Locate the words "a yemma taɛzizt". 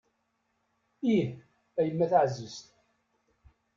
1.79-2.65